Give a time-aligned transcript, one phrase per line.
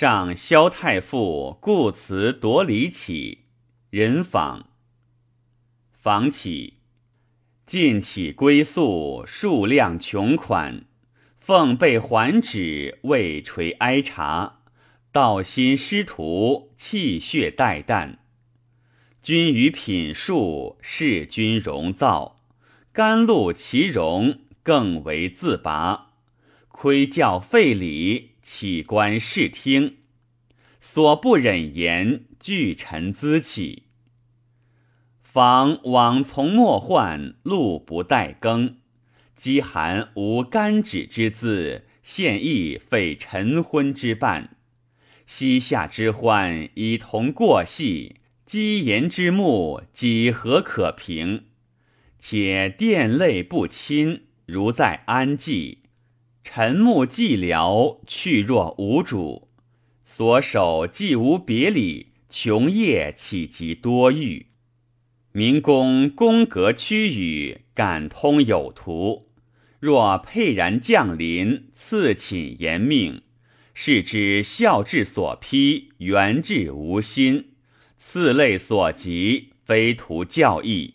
[0.00, 3.40] 上萧太傅故辞夺礼起，
[3.90, 4.70] 人访。
[5.92, 6.78] 访起，
[7.66, 10.86] 尽起归宿，数量穷款，
[11.38, 14.62] 奉被还旨，未垂哀茶，
[15.12, 18.16] 道心师徒，气血待旦。
[19.22, 22.40] 君于品数，视君容造，
[22.90, 26.12] 甘露其容，更为自拔。
[26.68, 28.29] 窥教废礼。
[28.42, 29.98] 起观视听，
[30.80, 33.84] 所不忍言，俱臣咨起。
[35.22, 38.78] 访往从莫患，路不待耕。
[39.36, 44.56] 饥寒无甘止之资，现亦废晨昏之伴。
[45.24, 51.44] 膝下之欢，已同过隙；积言之目，几何可平？
[52.18, 55.78] 且殿泪不亲，如在安寂。
[56.42, 59.48] 沉木寂寥，去若无主；
[60.04, 64.46] 所守既无别理，穷业岂及多欲？
[65.32, 69.28] 民公宫阁区宇，感通有图。
[69.78, 73.22] 若沛然降临，赐寝延命，
[73.72, 77.50] 是之孝志所披，元志无心，
[77.94, 80.94] 次类所及，非图教义，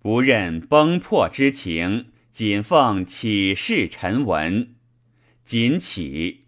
[0.00, 2.06] 不任崩破之情。
[2.38, 4.76] 谨奉启事臣文，
[5.44, 6.44] 谨启